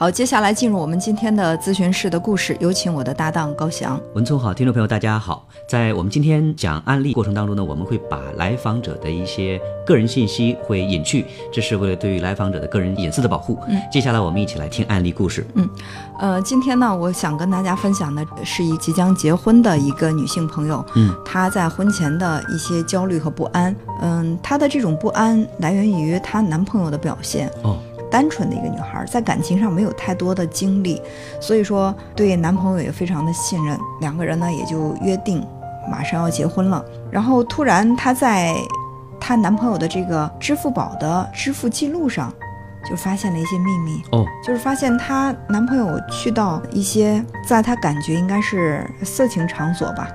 [0.00, 4.00] 好，接下来进入我们今天的咨询室的故事，有请我的搭档高翔。
[4.14, 5.46] 文聪好，听众朋友大家好。
[5.68, 13.58] 在我们今天讲案例过程当中呢，我们会把来访者的一些个人信息会隐去，这是为了对于来访者的个人隐私的保护。
[13.68, 15.46] 嗯，接下来我们一起来听案例故事。
[15.52, 15.68] 嗯，
[16.18, 20.82] 呃，今天呢，我想跟大家分享的是一即将结婚的一个女性朋友。
[20.94, 23.76] 嗯，她在婚前的一些焦虑和不安。
[24.00, 27.52] 嗯，她的这种不安来源于她男朋友的表现。
[27.62, 27.76] 哦。
[28.10, 31.00] 单纯的一个女孩，在感情上没有太多的经历，
[31.40, 35.46] 所以说对男朋友也非常的信任，两个人呢也就约定
[35.90, 36.84] 马上要结婚了。
[37.10, 38.54] 然后突然她在
[39.20, 42.32] 她男朋友的这个支付宝的支付记录上，
[42.88, 50.08] 就发现了一些秘密哦，就是发现她男朋友去到一些在她感觉应该是色情场所吧，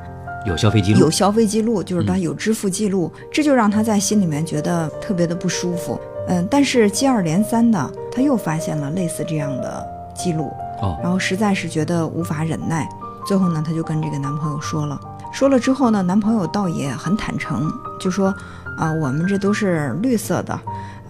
[0.45, 5.99] 有消费记录，有消费记录，就是他有支付记录，这就让她在心里面觉得特别的不舒服。
[6.27, 12.87] 嗯，但是接二连三的，他又发现了类似这样的记录，哦，然后实在是觉得无法忍耐，
[13.25, 14.99] 最后呢，他就跟这个男朋友说了，
[15.31, 18.33] 说了之后呢，男朋友倒也很坦诚，就说
[18.77, 20.59] 啊，我们这都是绿色的，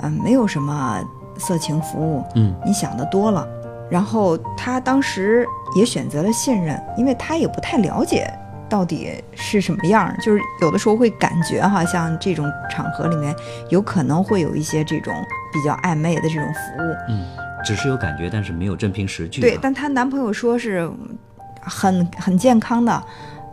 [0.01, 0.99] 嗯，没有什么
[1.37, 3.47] 色情服务，嗯，你想的多了。
[3.87, 8.27] 然后他当时也选择了信任，因为他也不太了解。
[8.67, 10.11] 到底是什么样？
[10.21, 13.35] 就是有的时候会感觉哈，像这种场合里面
[13.69, 15.13] 有可能会有一些这种
[15.53, 16.95] 比较暧昧的这种服务。
[17.09, 17.25] 嗯，
[17.63, 19.39] 只是有感觉，但是没有真凭实据。
[19.39, 20.89] 对，但她男朋友说是
[21.61, 23.03] 很很健康的，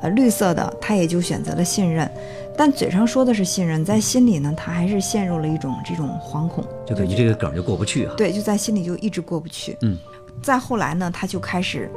[0.00, 2.10] 呃，绿色的，她也就选择了信任。
[2.56, 8.14] 但嘴上说的是信任，在心里呢，她还是陷入了一种这种惶恐，就感觉这个梗就过不去啊。
[8.16, 9.76] 对，就在心里就一直过不去。
[9.82, 9.98] 嗯，
[10.42, 11.90] 再后来呢，她就开始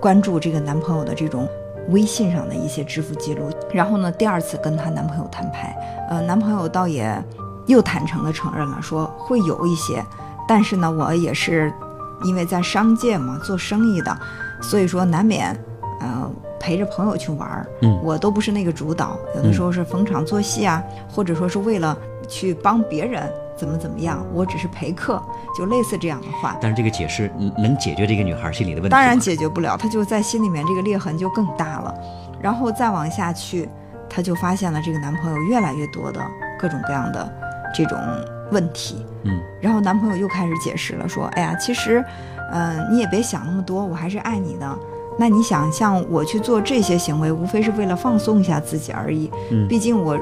[0.00, 1.48] 关注这个男朋友的这种。
[1.90, 5.76] 微信上的一些支付记录，然后呢，第二次跟她男朋友摊牌，
[6.08, 7.22] 呃，男朋友倒也
[7.66, 10.04] 又坦诚的承认了，说会有一些，
[10.48, 11.72] 但是呢，我也是
[12.24, 14.16] 因为在商界嘛，做生意的，
[14.60, 15.56] 所以说难免，
[16.00, 21.96] 呃，陪着朋友去玩儿，嗯，我都不是那个主导，有的时候是逢场作戏啊，或者说是为了
[22.28, 23.30] 去帮别人。
[23.60, 24.26] 怎么怎么样？
[24.32, 25.22] 我只是陪客，
[25.54, 26.56] 就类似这样的话。
[26.62, 28.88] 但是这个解释能解决这个女孩心里的问题？
[28.88, 31.94] 当然解决不了，她就在心里面这个裂痕就更大了。
[32.40, 33.68] 然后再往下去，
[34.08, 36.18] 她就发现了这个男朋友越来越多的
[36.58, 37.30] 各种各样的
[37.74, 37.98] 这种
[38.50, 39.04] 问题。
[39.24, 39.38] 嗯。
[39.60, 42.02] 然后男朋友又开始解释了，说：“哎呀，其实，
[42.52, 44.78] 嗯，你也别想那么多，我还是爱你的。
[45.18, 49.30] 那你想，像我去做这些行为，无非是为了放松一下自己而已。
[49.50, 50.18] 嗯，毕竟我。”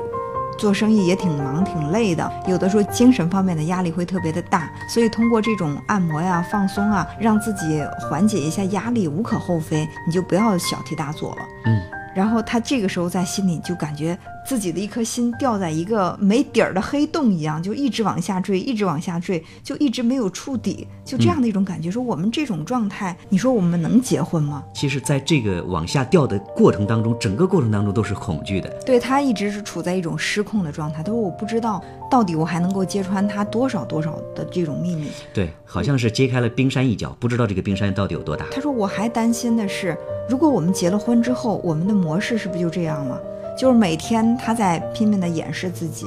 [0.59, 9.89] 做生意也挺忙挺累的，有的时候精神方面的压力会特别的大，所以通过这种按摩呀、放松啊，让自己缓解一下压力，无可厚非。
[10.07, 11.43] 你就不要小题大做了。
[11.65, 11.98] 嗯。
[12.19, 21.89] 然后他这个时候在心里就感觉自己的一颗心掉在一个没底儿的黑洞一样，就一直往下坠，一直往下坠，就一直没有触底，就这样的一种感觉。
[21.89, 24.65] 说我们这种状态，你说我们能结婚吗？
[24.75, 28.69] 其实，在这个往下掉的过程当中，整个过程当中都是恐惧的。
[28.85, 31.05] 对他一直是处在一种失控的状态。
[31.05, 31.81] 他说我不知道
[32.11, 35.07] 到底我还能够揭穿他多少多少的这种秘密。
[35.33, 38.45] 对，好像是揭开了冰山一角，不知道这个冰山到底有多大。
[38.51, 39.97] 他说我还担心的是。
[40.29, 43.19] 如果我们结了婚之后，我们的模式是不是就这样了？
[43.57, 46.07] 就是每天他在拼命的掩饰自己，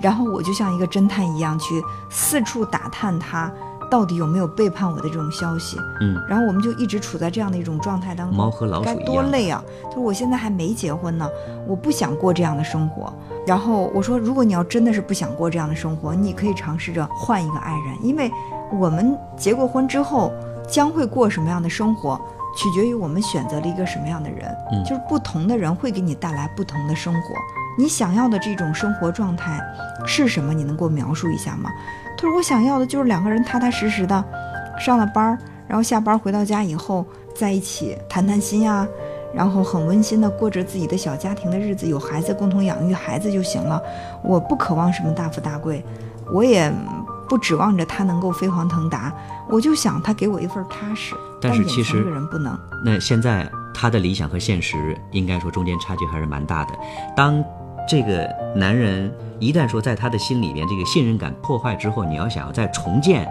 [0.00, 3.50] 然后我就像一个侦探一样去四处打探他
[3.90, 5.76] 到底有没有背叛我的这种消息。
[6.00, 8.36] 嗯，然后我们就一直处在这样的一种状态当中。
[8.36, 8.94] 猫和老鼠该。
[9.04, 9.64] 多累啊！
[9.84, 11.28] 他说我现在还没结婚呢，
[11.66, 13.12] 我不想过这样的生活。
[13.44, 18.30] 然后我说，如果你要真的是不想过这样的生活，你可以尝试着换一个爱人，因为
[18.78, 20.30] 我们结过婚之后
[20.68, 22.20] 将会过什么样的生活。
[22.54, 27.20] 取决于我们选择了一个什么样的人，嗯，就是不同的人会给你带来不同的生活。
[27.78, 29.58] 你想要的这种生活状态
[30.06, 30.52] 是什么？
[30.52, 31.70] 你能给我描述一下吗？
[32.18, 34.22] 他说：“我想要的就是两个人踏踏实实的
[34.78, 37.04] 上了班儿，然后下班回到家以后
[37.34, 38.86] 在一起谈谈心呀，
[39.34, 43.82] 然后很温馨的过着自己的小家庭的日子，有孩子共同养育孩子就行了。
[44.22, 45.82] 我不渴望什么大富大贵，
[46.30, 46.70] 我也。”
[47.32, 49.10] 不指望着他能够飞黄腾达，
[49.48, 51.14] 我就想他给我一份踏实。
[51.40, 52.54] 但是其实这个人不能。
[52.84, 56.74] 那现在他的理想和现实，应该说中间差距还是蛮大的。
[57.16, 57.42] 当
[57.88, 63.26] 这个男人一旦说在他的心里面这个信任感破坏之后，你要想要再重建。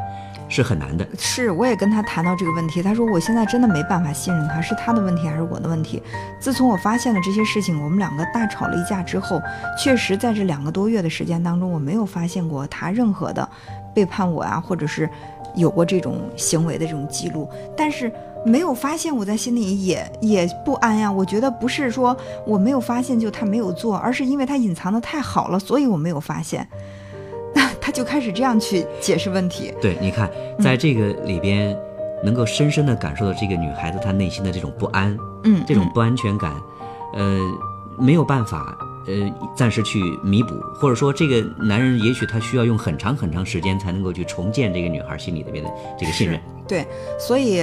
[0.54, 6.04] 是很难的，是我也跟他谈到这个问题，他说我现在真的没办法信任他，是他的问题还是我的问题？
[6.42, 9.42] 自从我发现了这些事情，我们两个大吵了一架之后，
[9.82, 13.50] 确实在这两个多月的时间当中，我没有发现过他任何的
[13.94, 15.10] 背叛我啊，或者是
[15.56, 18.12] 有过这种行为的这种记录，但是
[18.46, 21.12] 没有发现，我在心里也也不安呀。
[21.12, 22.16] 我觉得不是说
[22.46, 26.68] 我没有发现就他没有做，而是因为他隐藏的太好了，所以我没有发现。
[27.54, 29.74] 那他就开始这样去解释问题。
[29.82, 31.78] 对，你看，在这个里边，
[32.24, 35.12] 能够深深的感受到这个女孩子她内心的这种不安，
[35.44, 36.54] 嗯，嗯这种不安全感，
[37.14, 37.38] 呃，
[38.00, 38.78] 没有办法。
[39.08, 45.70] 呃，暂时去弥补，或者说这个男人也许他需要用很长很长时间才能够去重建这个女孩心里边的
[46.00, 46.40] 这个信任。
[46.68, 46.86] 对，
[47.20, 47.62] 所以，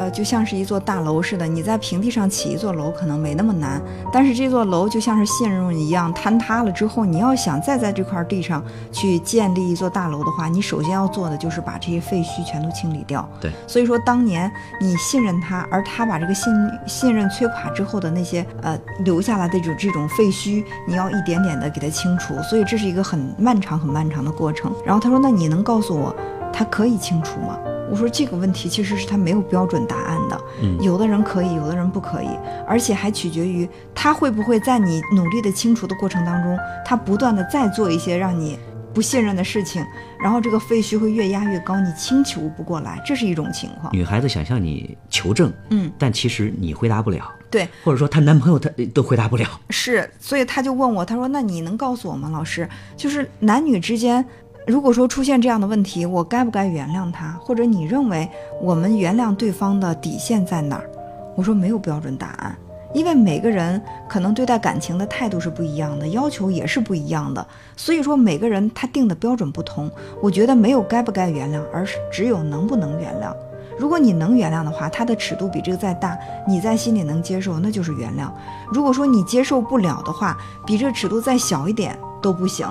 [0.00, 3.78] 呃，就像是一座大楼似的，你在平地上起一座楼可能没那么难，
[4.10, 13.28] 但是这座楼就像是信任一样坍塌了之后，你要想再在这块地上去建立一座大楼的话，你首先要做的就是把这些废墟全都清理掉。
[13.42, 14.50] 对，所以说当年
[14.80, 16.50] 你信任他，而他把这个信
[16.86, 24.72] 信任摧垮之后的那些呃留下来的这种这种废墟，你要一点点的给它清除，所以这是一个很漫长很漫长的过程。
[24.82, 26.16] 然后他说：“那你能告诉我，
[26.50, 27.58] 他可以清除吗？”
[27.90, 32.28] 我说这个问题其实是他没有标准答案的，嗯有的人可以，有的人不可以，
[32.66, 38.58] 而且还取决于他会不会在你努力的清除的过程当中，他不断的再做一些让你
[38.94, 39.84] 不信任的事情，
[40.22, 43.92] 然后这个废墟会越压越高，你清除不过来，这是一种情况。
[43.92, 49.46] 女孩子想向你求证，嗯，但其实你回答不了，对，或者说她男朋友她都回答不了。
[49.70, 52.68] 是，所以他就问我，他说：“那你能告诉我吗，老师？
[52.96, 54.24] 就是男女之间，
[54.66, 57.32] 如果说出现这样的问题，我该不该原谅他？
[57.40, 58.28] 或者你认为
[58.60, 60.88] 我们原谅对方的底线在哪儿？”
[61.34, 62.56] 我说没有标准答案，
[62.92, 67.44] 因为每个人可能对待感情的态度是不一样的，要求也是不一样的，
[67.76, 69.90] 所以说每个人他定的标准不同。
[70.20, 73.34] 我觉得没有该不该原谅，而是只有能不能原谅。
[73.78, 78.30] 如果你能原谅的话，他的尺度比这个再大，你在心里能接受，那就是原谅。
[78.70, 80.36] 如果说你接受不了的话，
[80.66, 82.68] 比这尺度再小一点都不行，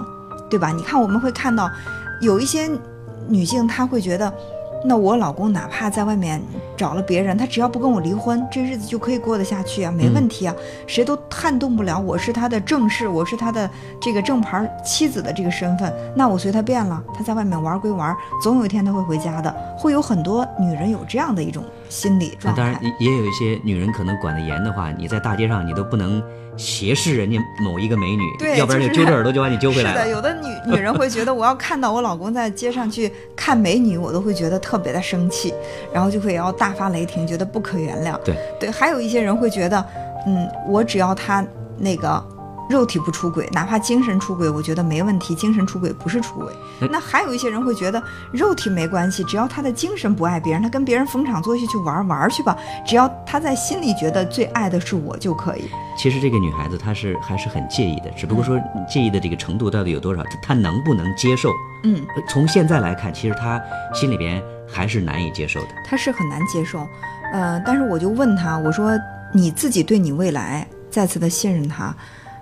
[0.49, 0.71] 对吧？
[0.71, 1.69] 你看我们会看到，
[2.21, 2.69] 有一些
[3.27, 4.33] 女性她会觉得，
[4.85, 6.41] 那我老公哪怕在外面
[6.77, 10.55] 找了别人，他只要不跟我离婚，这日子就可以过得下去啊，没问题啊，
[10.87, 13.69] 谁都撼动不了我是他的正室，我是他的
[14.01, 22.61] 这个正牌妻子的这个身份，那我随他便了，他在外面玩归玩，总有一天他会回家的，会有很多女人有这样的一种心理状态。
[22.61, 26.23] 当然，也也有一些女人可能管得严的话，你在大街上你都不能
[26.55, 35.53] 斜视人家某一个美女，对要不然就就是揪着耳朵就把你揪回来是的，有的女女人会觉得，我要看到我老公在街上去看美女，我都会觉得特别的生气，
[35.91, 38.17] 然后就会要大发雷霆，觉得不可原谅。
[38.23, 39.85] 对对，还有一些人会觉得，
[40.27, 41.45] 嗯，我只要他
[41.77, 42.23] 那个
[42.69, 46.53] 肉体不出轨，哪怕精神出轨，我觉得没问题，精神出轨不是出轨。
[46.81, 48.01] 哎那还有一些人会觉得
[48.31, 52.55] 肉体没关系，只要他的精神不爱别人，他跟别人逢场作戏去玩玩去吧，
[52.85, 55.63] 只要他在心里觉得最爱的是我就可以。
[55.97, 61.51] 其实这个女孩子她是还是很介意的，只不过说嗯介意的这个程度到底有多少，她她能不能接受？
[61.83, 63.59] 嗯，呃从现在来看，其实她
[63.93, 65.67] 心里边还是难以接受的。
[65.85, 66.87] 她是很难接受，
[67.33, 68.91] 呃，但是我就问她，我说
[69.33, 71.93] 你自己对你未来再次的信任他，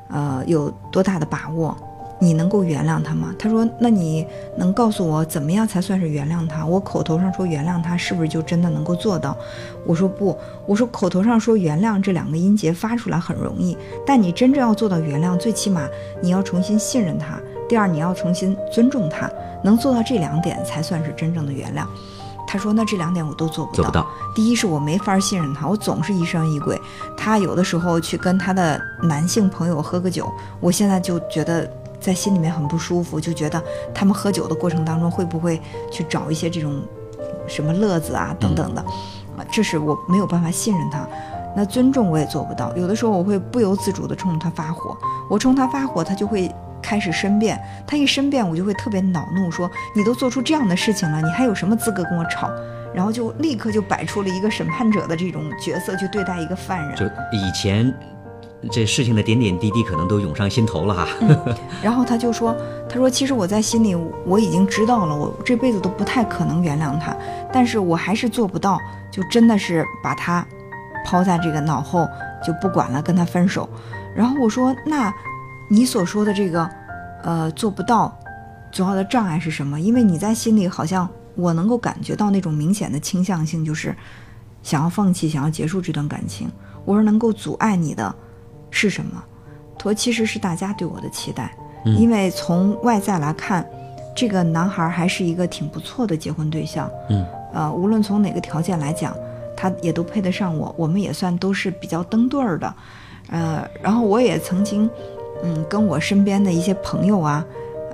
[0.09, 1.75] 呃，有多大的把握？
[2.19, 3.31] 你能够原谅他吗？
[3.37, 4.25] 他说，那你
[4.57, 6.65] 能告诉我怎么样才算是原谅他？
[6.65, 9.37] 我口头上说原谅他，是不是就真的能够做到？
[9.85, 15.87] 我说不，我说口头上说原谅这两个音节发出来很容易，但你真正要做到原谅，最起码
[16.19, 17.39] 你要重新信任他，
[17.69, 19.29] 第二你要重新尊重他，
[19.63, 21.85] 能做到这两点才算是真正的原谅。
[22.57, 23.83] 他说：“那这两点我都做不到。
[23.83, 26.81] 做不到，第一是我没法信任他，我总是疑神疑鬼。
[27.15, 30.27] 他有的时候去跟他的男性朋友喝个酒，
[30.59, 31.71] 我现在就觉得
[32.01, 35.61] 在心里面很不舒服，就觉得他们喝酒的过程当中会不会
[35.91, 36.81] 去找一些这种
[37.47, 41.07] 什么乐子啊等等的，啊，这是我没有办法信任他。
[41.55, 44.97] 那尊重我也做不到，有的时候我会不由自主地冲他发火，
[45.29, 52.49] 我冲他发火，他就会。”开始申辩，他一申辩，我就会特别恼怒，说你都做出这样的事情了，你还有什么资格跟我吵？
[52.93, 56.95] 然后就立刻就摆出了一个审判者的这种角色去对待一个犯人。
[56.95, 57.93] 就以前
[58.71, 61.07] 这事情的点点滴滴可能都涌上心头了哈。
[61.83, 62.55] 然后他就说
[62.89, 63.93] ：“他说其实我在心里
[64.25, 67.15] 我已经知道了，我这辈子都不太可能原谅他，
[67.53, 68.79] 但是我还是做不到，
[69.11, 70.43] 就真的是把他
[71.05, 72.07] 抛在这个脑后
[72.43, 73.69] 就不管了，跟他分手。”
[74.15, 75.13] 然后我说：“那
[75.69, 76.69] 你所说的这个，
[77.23, 78.17] 呃，做不到，
[78.71, 79.79] 主要的障碍是什么？
[79.79, 83.95] 因为你在心里好像我能够感觉到那种明显的倾向性，就是
[84.63, 86.49] 想要放弃，想要结束这段感情。
[86.85, 88.13] 我说能够阻碍你的
[88.71, 89.23] 是什么？
[89.77, 91.53] 他说其实是大家对我的期待，
[91.85, 93.67] 嗯因为从外在来看，
[94.15, 96.89] 这个男孩还是一个挺不错的结婚对象。
[97.09, 99.13] 嗯，呃，无论从哪个条件来讲，
[99.55, 102.73] 他也都配得上我，我们也算都是比较登对儿的。
[103.29, 104.89] 呃，然后我也曾经，
[105.43, 107.45] 嗯，跟我身边的一些朋友啊，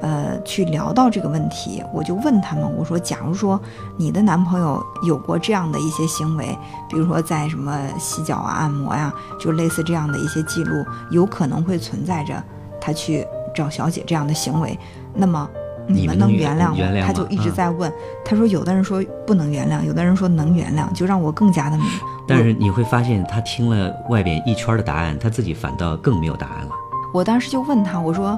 [0.02, 3.60] 呃，去聊到这个问题，我就问他们，我说，假如说
[3.98, 6.58] 你的男朋友有过这样的一些行为，
[6.90, 12.42] 比如说在什么洗脚啊、按摩呀、就类似这样的一些记录，有可能会存在着
[12.82, 14.78] 他去找小姐这样的行为，
[15.14, 15.50] 那么
[15.88, 17.06] 你们能原谅吗？
[17.06, 17.92] 他就一直嗯在问。
[18.26, 21.84] 他说有的人说不能原谅，有的人说能原谅，就让我更加的迷。
[22.28, 26.72] 但是你会发现，他听了外边一圈的答案，他自己反倒更没有答案了。
[27.14, 28.38] 我当时就问他，我说，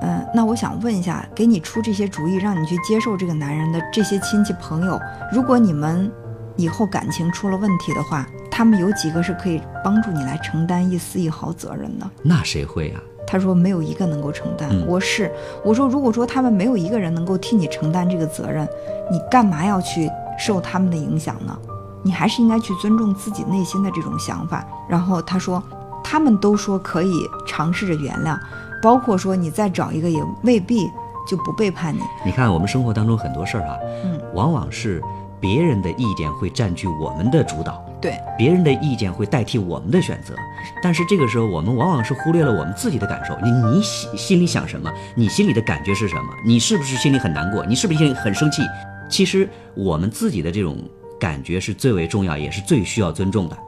[0.00, 4.98] 嗯、那我想问一下，给你出这些主意，让你去接受这个男人的这些亲戚朋友，
[5.30, 6.10] 如果你们
[6.56, 12.10] 以后感情出了问题的话，他们有几个是可以帮助你来承担一丝一毫责任的？
[12.22, 13.00] 那谁会啊？
[13.26, 14.68] 他说没有一个能够承担。
[14.70, 15.30] 嗯我是
[15.64, 18.68] 我说，如果说他们没有一个人能够替你承担这个责任，
[19.10, 21.58] 你干嘛要去受他们的影响呢？
[22.02, 24.62] 你还是应该去尊重自己内心的这种想法。
[24.86, 25.62] 然后他说，
[26.04, 27.12] 他们都说可以
[27.46, 28.38] 尝试着原谅，
[28.80, 30.88] 包括说你再找一个也未必
[31.26, 32.00] 就不背叛你。
[32.24, 35.02] 你看，我们生活当中很多事儿啊，嗯，往往是
[35.40, 40.34] 别人的意见会占据我们的主导，对，别人的意见会代替我们的选择。
[40.82, 43.36] 但是这个时候，我们往往是忽略了我们自己的感受。
[43.42, 44.92] 你你心心里想什么？
[45.16, 46.22] 你心里的感觉是什么？
[46.44, 47.64] 你是不是心里很难过？
[47.66, 48.62] 你是不是心里很生气？
[49.08, 50.78] 其实我们自己的这种
[51.18, 53.58] 感觉是最为重要，也是最需要尊重的。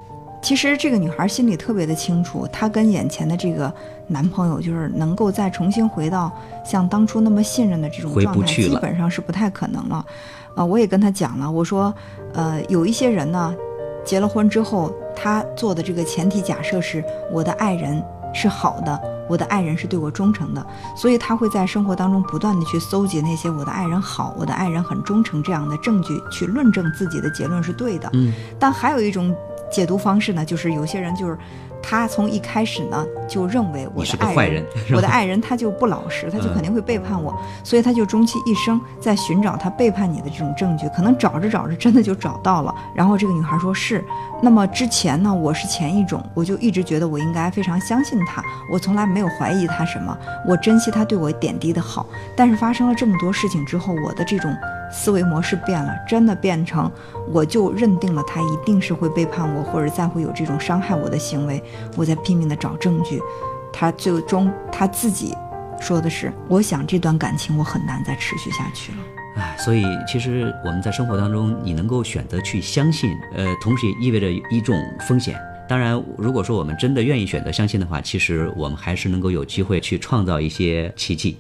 [0.47, 3.73] 其实这个女孩心里特别的清楚，她跟眼前的这个
[4.07, 6.31] 男朋友，就是能够再重新回到
[6.65, 10.07] 像当初那么信任的这种状态，基本上是不太可能了。
[10.55, 11.93] 呃，我也跟她讲了，我说，
[12.33, 13.53] 呃，有一些人呢，
[14.05, 18.01] 结了婚之后，他做的这个前提假设是我的爱人
[18.33, 20.65] 是好的，我的爱人是对我忠诚的，
[20.97, 28.09] 所以他会在生活当中不断的去搜集那些我的爱人好，我的爱人很忠诚这样的证据，去论证自己的结论是对的。
[28.13, 29.35] 嗯，但还有一种
[29.71, 31.37] 解读方式呢，就是有些人就是
[31.83, 42.75] 他从一开始呢就认为我是的爱人，我的爱人他就不老实， 他就嗯肯定会背叛我，所以他就终其一生在寻找他背叛你的这种证据，可能找着找着真的就找到了。
[42.95, 44.05] 然后这个女孩说是，
[44.43, 48.43] 那么之前呢，我是前一种，我就一直觉得我应该非常相信他，
[48.73, 52.07] 我从来没有怀疑他什么，我珍惜他对我点滴的好。
[52.35, 54.53] 但是发生了这么多事情之后，我的这种
[54.91, 56.91] 思维模式变了，真的变成
[57.33, 61.63] 我就认定了他一定是会背叛我，或者再会有这种伤害我的行为，
[61.97, 63.21] 我在拼命的找证据。
[63.73, 65.35] 他最终他自己
[65.81, 68.99] 说的是：“我想这段感情我很难再持续下去了。
[69.37, 74.75] 唉，所以其实我们在生活当中，你能够选择去相信，呃，同时也意味着一种
[75.07, 75.39] 风险。
[75.69, 81.37] 当然，如果说我们真的愿意选择相信的话，其实我们还是能够有机会去创造一些奇迹。